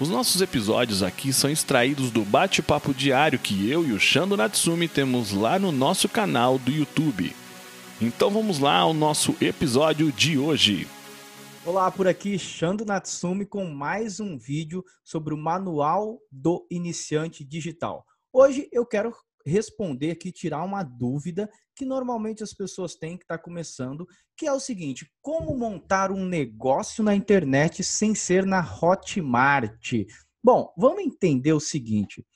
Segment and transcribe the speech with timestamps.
[0.00, 4.86] Os nossos episódios aqui são extraídos do bate-papo diário que eu e o Shando Natsumi
[4.86, 7.34] temos lá no nosso canal do YouTube.
[8.00, 10.86] Então vamos lá ao nosso episódio de hoje.
[11.66, 18.06] Olá, por aqui Shando Natsumi com mais um vídeo sobre o Manual do Iniciante Digital.
[18.32, 19.12] Hoje eu quero
[19.44, 24.04] responder aqui, tirar uma dúvida que normalmente as pessoas têm que está começando,
[24.36, 29.92] que é o seguinte: como montar um negócio na internet sem ser na Hotmart?
[30.42, 32.26] Bom, vamos entender o seguinte.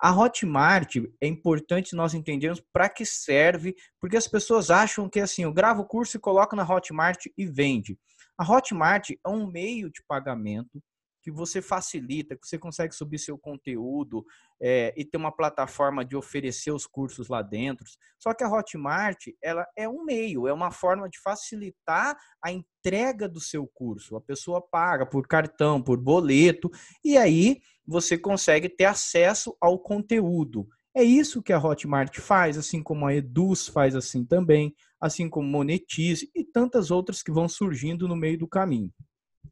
[0.00, 5.42] A Hotmart é importante nós entendermos para que serve, porque as pessoas acham que assim,
[5.42, 7.98] eu gravo o curso e coloco na Hotmart e vende.
[8.38, 10.80] A Hotmart é um meio de pagamento
[11.26, 14.24] que você facilita, que você consegue subir seu conteúdo
[14.62, 17.84] é, e ter uma plataforma de oferecer os cursos lá dentro.
[18.16, 23.28] Só que a Hotmart ela é um meio, é uma forma de facilitar a entrega
[23.28, 24.14] do seu curso.
[24.14, 26.70] A pessoa paga por cartão, por boleto,
[27.04, 30.68] e aí você consegue ter acesso ao conteúdo.
[30.94, 35.48] É isso que a Hotmart faz, assim como a Eduz faz assim também, assim como
[35.48, 38.92] Monetize e tantas outras que vão surgindo no meio do caminho.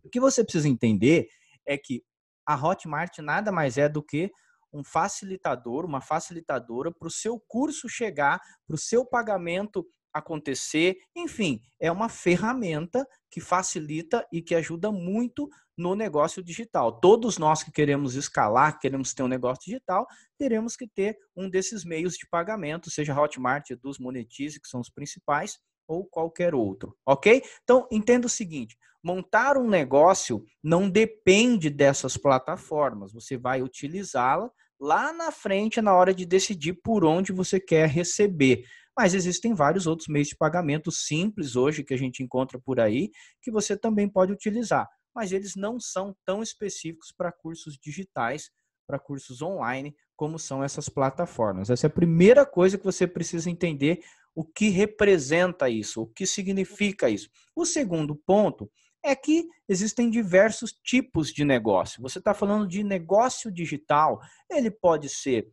[0.04, 1.26] O que você precisa entender
[1.66, 2.02] é que
[2.46, 4.30] a Hotmart nada mais é do que
[4.72, 10.96] um facilitador, uma facilitadora para o seu curso chegar, para o seu pagamento acontecer.
[11.16, 17.00] Enfim, é uma ferramenta que facilita e que ajuda muito no negócio digital.
[17.00, 20.06] Todos nós que queremos escalar, queremos ter um negócio digital,
[20.38, 24.88] teremos que ter um desses meios de pagamento, seja Hotmart, dos Monetize, que são os
[24.88, 27.42] principais, ou qualquer outro, ok?
[27.62, 34.50] Então, entenda o seguinte: montar um negócio não depende dessas plataformas, você vai utilizá-la
[34.80, 38.64] lá na frente na hora de decidir por onde você quer receber.
[38.96, 43.10] Mas existem vários outros meios de pagamento simples hoje que a gente encontra por aí
[43.42, 48.50] que você também pode utilizar, mas eles não são tão específicos para cursos digitais,
[48.86, 51.70] para cursos online, como são essas plataformas.
[51.70, 54.00] Essa é a primeira coisa que você precisa entender
[54.34, 57.28] o que representa isso, o que significa isso.
[57.54, 58.70] O segundo ponto
[59.04, 62.00] é que existem diversos tipos de negócio.
[62.02, 64.18] Você está falando de negócio digital,
[64.50, 65.52] ele pode ser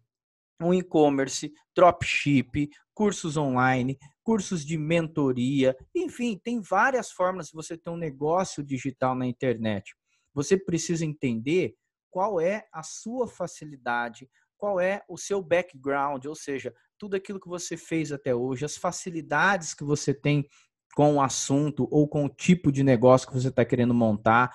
[0.61, 7.89] um e-commerce, dropship, cursos online, cursos de mentoria, enfim, tem várias formas de você ter
[7.89, 9.95] um negócio digital na internet.
[10.33, 11.75] Você precisa entender
[12.09, 17.49] qual é a sua facilidade, qual é o seu background, ou seja, tudo aquilo que
[17.49, 20.47] você fez até hoje, as facilidades que você tem
[20.93, 24.53] com o assunto ou com o tipo de negócio que você está querendo montar.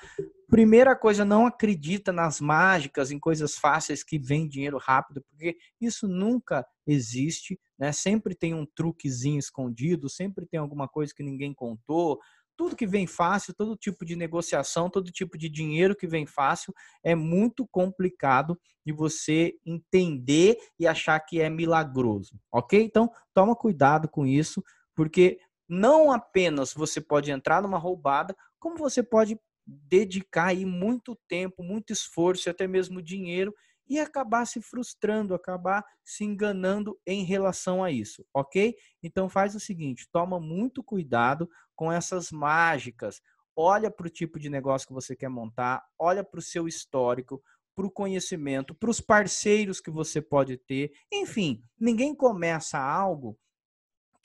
[0.49, 6.07] Primeira coisa, não acredita nas mágicas, em coisas fáceis que vem dinheiro rápido, porque isso
[6.07, 7.91] nunca existe, né?
[7.91, 12.21] Sempre tem um truquezinho escondido, sempre tem alguma coisa que ninguém contou,
[12.57, 16.73] tudo que vem fácil, todo tipo de negociação, todo tipo de dinheiro que vem fácil,
[17.05, 22.83] é muito complicado de você entender e achar que é milagroso, ok?
[22.83, 24.63] Então, toma cuidado com isso,
[24.95, 31.62] porque não apenas você pode entrar numa roubada, como você pode dedicar aí muito tempo,
[31.62, 33.53] muito esforço e até mesmo dinheiro
[33.88, 38.75] e acabar se frustrando, acabar se enganando em relação a isso, ok?
[39.03, 43.21] Então faz o seguinte, toma muito cuidado com essas mágicas.
[43.54, 47.43] Olha para o tipo de negócio que você quer montar, olha para o seu histórico,
[47.75, 50.93] para o conhecimento, para os parceiros que você pode ter.
[51.12, 53.38] Enfim, ninguém começa algo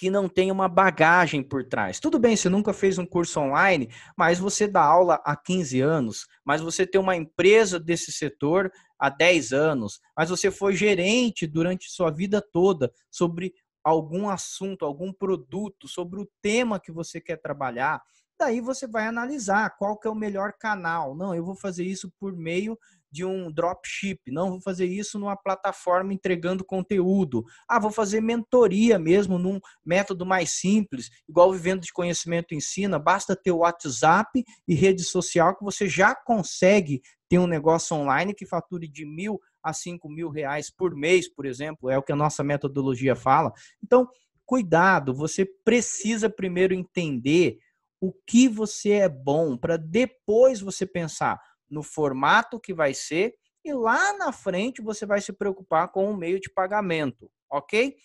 [0.01, 1.99] que não tem uma bagagem por trás.
[1.99, 6.25] Tudo bem, você nunca fez um curso online, mas você dá aula há 15 anos,
[6.43, 11.91] mas você tem uma empresa desse setor há 10 anos, mas você foi gerente durante
[11.91, 13.53] sua vida toda sobre
[13.83, 18.01] algum assunto, algum produto, sobre o tema que você quer trabalhar.
[18.39, 21.15] Daí você vai analisar qual que é o melhor canal.
[21.15, 22.75] Não, eu vou fazer isso por meio
[23.11, 27.43] de um dropship, não vou fazer isso numa plataforma entregando conteúdo.
[27.67, 33.35] Ah, vou fazer mentoria mesmo num método mais simples, igual Vivendo de Conhecimento ensina, basta
[33.35, 38.45] ter o WhatsApp e rede social que você já consegue ter um negócio online que
[38.45, 42.15] fature de mil a cinco mil reais por mês, por exemplo, é o que a
[42.15, 43.51] nossa metodologia fala.
[43.83, 44.07] Então,
[44.45, 47.57] cuidado, você precisa primeiro entender
[48.01, 51.39] o que você é bom para depois você pensar
[51.71, 53.33] no formato que vai ser
[53.63, 57.95] e lá na frente você vai se preocupar com o meio de pagamento, ok?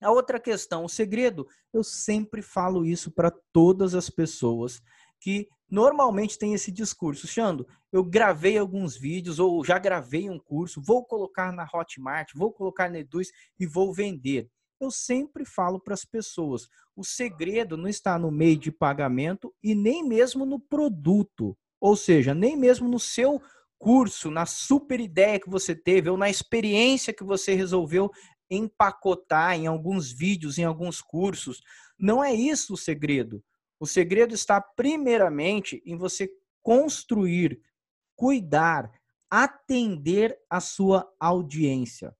[0.00, 4.80] A outra questão, o segredo, eu sempre falo isso para todas as pessoas
[5.20, 7.26] que normalmente tem esse discurso.
[7.26, 12.52] Xando, eu gravei alguns vídeos ou já gravei um curso, vou colocar na Hotmart, vou
[12.52, 14.50] colocar na Eduz e vou vender.
[14.80, 16.66] Eu sempre falo para as pessoas,
[16.96, 21.56] o segredo não está no meio de pagamento e nem mesmo no produto.
[21.82, 23.42] Ou seja, nem mesmo no seu
[23.76, 28.08] curso, na super ideia que você teve ou na experiência que você resolveu
[28.48, 31.60] empacotar em alguns vídeos, em alguns cursos.
[31.98, 33.42] Não é isso o segredo.
[33.80, 36.30] O segredo está primeiramente em você
[36.62, 37.60] construir,
[38.14, 38.88] cuidar,
[39.28, 42.14] atender a sua audiência.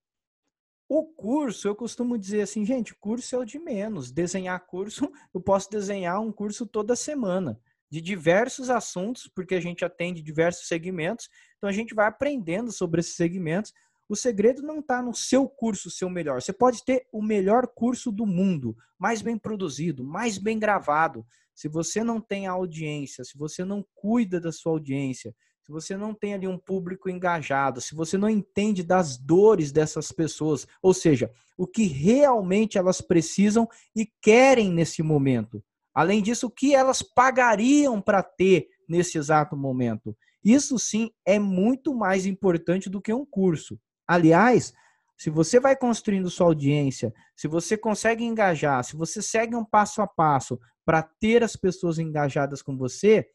[0.89, 4.11] O curso, eu costumo dizer assim, gente, curso é o de menos.
[4.11, 7.61] Desenhar curso, eu posso desenhar um curso toda semana,
[7.93, 11.29] de diversos assuntos, porque a gente atende diversos segmentos,
[11.59, 13.71] então a gente vai aprendendo sobre esses segmentos
[14.09, 16.43] o segredo não está no seu curso ser o melhor.
[16.43, 21.25] Você pode ter o melhor curso do mundo, mais bem produzido, mais bem gravado.
[21.55, 25.35] Se você não tem audiência, se você não cuida da sua audiência,
[25.65, 30.13] se você não tem ali um público engajado, se você não entende das dores dessas
[30.13, 33.67] pessoas, ou seja, o que realmente elas precisam
[33.97, 35.65] e querem nesse momento.
[35.95, 40.17] Além disso, o que elas pagariam para ter nesse exato momento.
[40.45, 43.79] Isso sim é muito mais importante do que um curso.
[44.07, 44.73] Aliás,
[45.17, 50.03] se você vai construindo sua audiência, se você consegue engajar, se você segue um passo
[50.03, 53.29] a passo para ter as pessoas engajadas com você,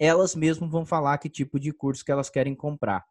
[0.00, 3.04] elas mesmas vão falar que tipo de curso que elas querem comprar.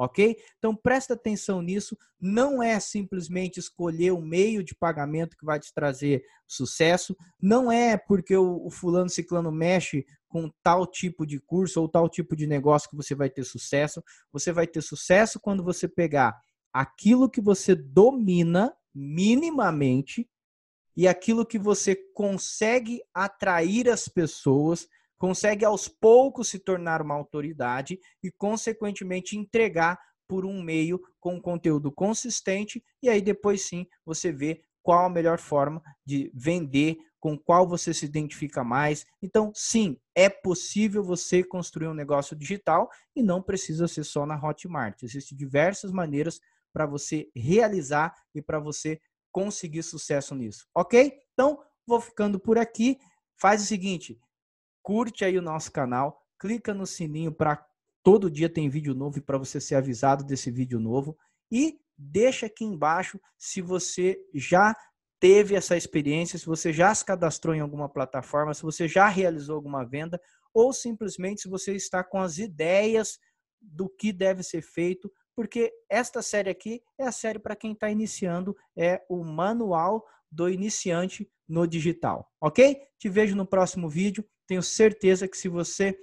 [0.00, 0.36] Ok?
[0.58, 1.98] Então presta atenção nisso.
[2.20, 7.16] Não é simplesmente escolher o meio de pagamento que vai te trazer sucesso.
[7.42, 12.08] Não é porque o, o fulano ciclano mexe com tal tipo de curso ou tal
[12.08, 14.00] tipo de negócio que você vai ter sucesso.
[14.32, 16.38] Você vai ter sucesso quando você pegar
[16.72, 20.30] aquilo que você domina minimamente
[20.96, 24.86] e aquilo que você consegue atrair as pessoas,
[25.18, 29.98] consegue aos poucos se tornar uma autoridade e, consequentemente, entregar
[30.28, 35.38] por um meio com conteúdo consistente e aí depois sim você vê qual a melhor
[35.38, 39.04] forma de vender com qual você se identifica mais.
[39.20, 44.40] Então, sim, é possível você construir um negócio digital e não precisa ser só na
[44.40, 45.02] Hotmart.
[45.02, 46.40] Existem diversas maneiras
[46.72, 49.00] para você realizar e para você
[49.32, 51.12] conseguir sucesso nisso, ok?
[51.32, 52.98] Então, vou ficando por aqui.
[53.36, 54.18] Faz o seguinte,
[54.88, 57.62] curte aí o nosso canal, clica no sininho para
[58.02, 61.14] todo dia tem vídeo novo e para você ser avisado desse vídeo novo.
[61.52, 64.74] E deixa aqui embaixo se você já
[65.20, 69.56] teve essa experiência, se você já se cadastrou em alguma plataforma, se você já realizou
[69.56, 70.18] alguma venda,
[70.54, 73.18] ou simplesmente se você está com as ideias
[73.60, 77.90] do que deve ser feito, porque esta série aqui é a série para quem está
[77.90, 80.02] iniciando, é o manual
[80.32, 82.80] do iniciante no digital, ok?
[82.98, 84.24] Te vejo no próximo vídeo.
[84.46, 85.98] Tenho certeza que se você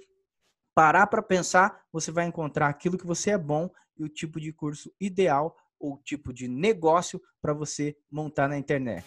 [0.74, 4.52] parar para pensar, você vai encontrar aquilo que você é bom e o tipo de
[4.52, 9.06] curso ideal ou tipo de negócio para você montar na internet.